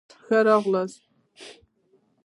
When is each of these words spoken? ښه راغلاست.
ښه 0.23 0.37
راغلاست. 0.47 1.01